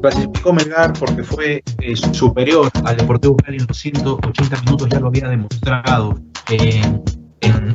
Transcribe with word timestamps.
Clasificó 0.00 0.52
Melgar 0.52 0.92
porque 0.92 1.22
fue 1.22 1.62
eh, 1.80 1.96
superior 1.96 2.70
al 2.84 2.96
Deportivo 2.96 3.36
Cali 3.36 3.58
en 3.58 3.66
los 3.66 3.76
180 3.76 4.62
minutos, 4.62 4.88
ya 4.88 5.00
lo 5.00 5.08
había 5.08 5.28
demostrado 5.28 6.14
en, 6.48 7.02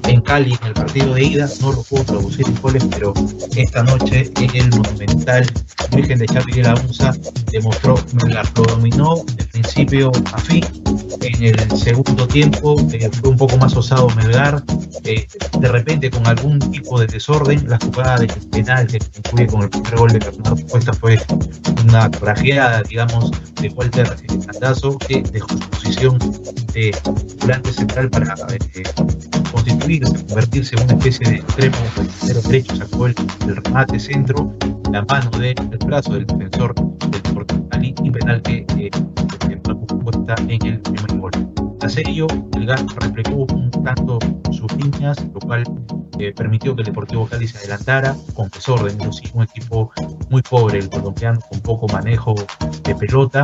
en, 0.08 0.22
Cali 0.22 0.58
en 0.62 0.68
el 0.68 0.74
partido 0.74 1.14
de 1.14 1.24
ida, 1.24 1.50
no 1.62 1.72
lo 1.72 1.84
pudo 1.84 2.04
producir 2.04 2.48
en 2.48 2.62
goles, 2.62 2.86
pero 2.92 3.14
esta 3.56 3.84
noche 3.84 4.32
en 4.38 4.56
el 4.56 4.70
Monumental 4.70 5.46
Virgen 5.96 6.20
de 6.20 6.26
Chapi 6.26 6.54
de 6.54 6.64
la 6.64 6.76
Unza 6.76 7.14
demostró 7.52 7.96
lo 8.56 8.64
dominó 8.64 9.24
de 9.38 9.44
principio 9.46 10.12
a 10.34 10.38
fin, 10.40 10.64
en 11.22 11.60
el 11.60 11.78
segundo 11.78 12.28
tiempo 12.28 12.76
eh, 12.92 13.10
fue 13.22 13.30
un 13.30 13.38
poco 13.38 13.58
más 13.58 13.76
osado 13.76 14.08
Melgar, 14.16 14.64
eh, 15.06 15.28
de 15.60 15.68
repente 15.68 16.10
con 16.10 16.26
algún 16.28 16.60
tipo 16.72 17.00
de 17.00 17.08
desorden, 17.08 17.68
la 17.70 17.80
jugada 17.80 18.20
del 18.20 18.32
penal 18.52 18.88
que 18.88 19.00
concluye 19.00 19.48
con 19.48 19.62
el 19.64 19.70
primer 19.70 19.96
gol 19.96 20.12
de 20.12 20.20
Bernardo 20.20 20.68
Cuesta 20.68 20.94
fue 20.94 21.20
una 21.84 22.10
tragedia, 22.10 22.82
digamos, 22.88 23.32
de 23.62 23.70
Walter 23.70 24.16
Candazo, 24.46 24.98
que 24.98 25.22
dejó 25.22 25.48
posición 25.94 26.18
de 26.74 26.96
volante 27.42 27.74
central 27.74 28.10
para 28.10 28.36
eh, 28.52 28.84
constituirse, 29.52 30.26
convertirse 30.26 30.76
en 30.76 30.84
una 30.84 30.94
especie 30.94 31.30
de 31.30 31.36
extremo 31.38 31.78
derecho, 32.44 32.76
sacó 32.76 33.08
el, 33.08 33.16
remate 33.46 34.00
centro, 34.00 34.54
la 34.92 35.04
mano 35.04 35.30
del 35.38 35.56
brazo 35.86 36.14
del 36.14 36.26
defensor 36.26 36.74
del 36.76 37.22
Deportivo 37.22 37.70
y 37.82 38.12
penal 38.12 38.42
que 38.42 38.66
eh, 38.78 38.90
está 40.24 40.36
en 40.48 40.66
el 40.66 40.80
primer 40.82 41.18
gol. 41.20 41.32
Tras 41.80 41.98
ello, 41.98 42.28
el 42.56 42.66
GAS 42.66 42.86
replegó 42.96 43.46
un 43.54 43.70
tanto 43.84 44.20
sus 44.52 44.72
líneas, 44.78 45.18
lo 45.34 45.40
cual 45.42 45.64
eh, 46.20 46.32
permitió 46.34 46.76
que 46.76 46.82
el 46.82 46.86
Deportivo 46.88 47.28
Cali 47.28 47.48
se 47.48 47.58
adelantara 47.58 48.16
con 48.34 48.50
desorden, 48.50 48.98
sí, 49.12 49.24
un 49.34 49.44
equipo 49.44 49.92
muy 50.34 50.42
pobre, 50.42 50.80
el 50.80 50.90
colombiano 50.90 51.40
con 51.48 51.62
poco 51.62 51.88
manejo 51.90 52.34
de 52.84 52.96
pelota, 52.96 53.44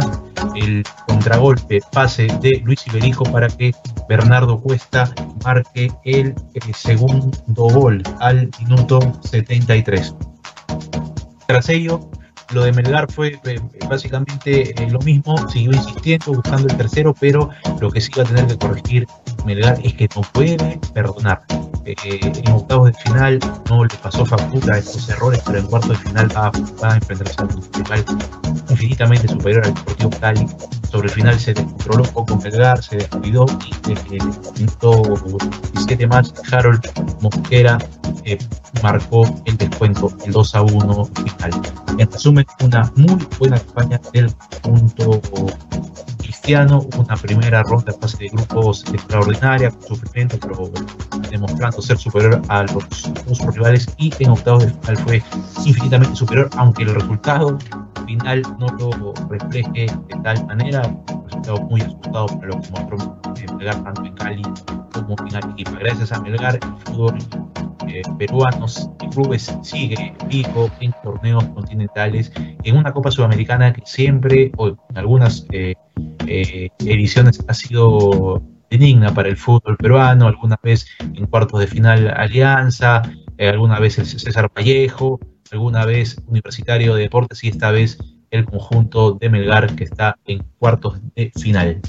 el 0.56 0.84
contragolpe, 1.08 1.82
pase 1.92 2.26
de 2.42 2.64
Luis 2.66 2.88
Iberijo 2.88 3.24
para 3.26 3.48
que 3.48 3.76
Bernardo 4.10 4.60
Cuesta 4.60 5.14
marque 5.46 5.92
el, 6.04 6.34
el 6.56 6.74
segundo 6.74 7.32
gol 7.56 8.02
al 8.22 8.50
minuto 8.60 9.00
73. 9.22 10.16
Tras 11.48 11.70
ello, 11.70 12.10
lo 12.54 12.64
de 12.64 12.72
Melgar 12.72 13.12
fue 13.12 13.40
eh, 13.44 13.60
básicamente 13.88 14.72
eh, 14.72 14.90
lo 14.90 14.98
mismo, 15.02 15.48
siguió 15.48 15.74
insistiendo, 15.74 16.34
buscando 16.34 16.70
el 16.70 16.76
tercero, 16.76 17.14
pero 17.20 17.52
lo 17.80 17.92
que 17.92 18.02
sí 18.02 18.12
va 18.18 18.24
a 18.24 18.26
tener 18.26 18.48
que 18.48 18.58
corregir 18.58 19.08
Melgar 19.46 19.80
es 19.84 19.94
que 19.94 20.10
no 20.16 20.24
puede 20.34 20.80
perdonar. 20.92 21.44
Eh, 21.90 22.20
en 22.22 22.52
octavos 22.52 22.92
de 22.92 22.94
final 23.02 23.40
no 23.70 23.84
le 23.84 23.96
pasó 23.96 24.26
factura 24.26 24.78
estos 24.78 25.10
errores, 25.10 25.42
pero 25.46 25.60
en 25.60 25.66
cuartos 25.66 25.90
de 25.90 25.96
final 25.96 26.30
va, 26.36 26.52
a 26.88 26.96
enfrentarse 26.96 27.42
a 27.42 27.46
un 27.46 27.64
rival 27.74 28.06
infinitamente 28.70 29.28
superior 29.28 29.66
al 29.66 29.74
Deportivo 29.74 30.10
Cali. 30.20 30.48
Sobre 30.92 31.08
el 31.08 31.14
final 31.14 31.40
se 31.40 31.54
descontroló 31.54 32.04
un 32.04 32.10
poco 32.10 32.38
Melgar, 32.38 32.84
se 32.84 32.98
descuidó 32.98 33.46
y 33.88 33.92
el 33.92 34.24
minuto 34.58 35.02
17 35.74 36.08
más 36.08 36.34
Harold 36.52 36.82
Mosquera 37.22 37.78
marcó 38.84 39.24
el 39.46 39.58
descuento, 39.58 40.12
el 40.26 40.32
2 40.32 40.56
a 40.56 40.62
1 40.62 41.06
final. 41.06 41.62
En 41.98 42.12
resumen, 42.12 42.46
una 42.62 42.92
muy 42.96 43.28
buena 43.38 43.60
campaña 43.60 44.00
del 44.14 44.32
punto 44.62 45.22
cristiano, 46.50 46.84
una 46.98 47.16
primera 47.16 47.62
ronda 47.62 47.92
de 47.92 48.00
fase 48.00 48.18
de 48.24 48.30
grupos 48.30 48.84
extraordinaria, 48.92 49.70
con 49.70 49.84
sufrimiento, 49.84 50.40
pero 50.42 50.72
demostrando 51.30 51.80
ser 51.80 52.00
superior 52.00 52.42
a 52.48 52.64
los, 52.64 53.14
dos 53.28 53.40
rivales 53.54 53.88
y 54.00 54.12
en 54.18 54.32
octavos 54.32 54.66
de 54.66 54.74
final 54.74 54.98
fue 54.98 55.24
infinitamente 55.64 56.16
superior, 56.16 56.50
aunque 56.58 56.82
el 56.82 56.96
resultado 56.96 57.60
final 58.08 58.42
no 58.58 58.66
lo 58.80 59.14
refleje 59.30 59.86
de 60.08 60.16
tal 60.24 60.44
manera, 60.48 60.88
un 60.88 61.24
resultado 61.26 61.62
muy 61.66 61.82
ajustado 61.82 62.26
para 62.26 62.48
lo 62.48 62.62
que 62.62 62.72
mostró 62.72 63.22
Melgar 63.56 63.84
tanto 63.84 64.06
en 64.06 64.14
Cali 64.16 64.42
como 64.92 65.16
en 65.28 65.36
Arequipa. 65.36 65.72
Gracias 65.80 66.12
a 66.12 66.20
Melgar, 66.20 66.56
el 66.56 66.78
fútbol 66.86 67.18
eh, 67.88 68.02
y 69.02 69.10
clubes 69.10 69.56
sigue 69.62 70.16
pico 70.28 70.72
en 70.80 70.94
torneos 71.04 71.44
continentales, 71.50 72.32
en 72.36 72.76
una 72.76 72.92
Copa 72.92 73.12
Sudamericana 73.12 73.72
que 73.72 73.84
siempre, 73.86 74.52
o 74.58 74.70
en 74.70 74.98
algunas 74.98 75.46
eh, 75.52 75.76
eh, 76.30 76.70
ediciones, 76.80 77.44
ha 77.48 77.54
sido 77.54 78.44
benigna 78.70 79.14
para 79.14 79.30
el 79.30 79.38
fútbol 79.38 79.78
peruano, 79.78 80.28
alguna 80.28 80.60
vez 80.62 80.88
en 81.00 81.26
cuartos 81.26 81.60
de 81.60 81.68
final 81.68 82.08
Alianza, 82.16 83.02
alguna 83.40 83.80
vez 83.80 83.98
el 83.98 84.06
César 84.06 84.52
Vallejo, 84.56 85.20
alguna 85.52 85.86
vez 85.86 86.22
Universitario 86.28 86.96
de 86.96 87.04
Deportes 87.04 87.44
y 87.44 87.48
esta 87.48 87.72
vez 87.72 87.98
el 88.32 88.46
conjunto 88.46 89.14
de 89.14 89.30
Melgar 89.30 89.76
que 89.76 89.86
está 89.86 90.18
en 90.26 90.44
cuartos 90.60 91.02
de 91.16 91.32
final. 91.36 91.82